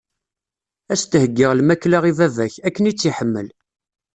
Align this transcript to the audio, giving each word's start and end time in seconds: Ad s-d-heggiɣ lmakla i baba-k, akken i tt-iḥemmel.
Ad 0.91 0.97
s-d-heggiɣ 1.01 1.51
lmakla 1.53 1.99
i 2.11 2.13
baba-k, 2.17 2.53
akken 2.67 2.89
i 2.89 2.91
tt-iḥemmel. 2.93 3.47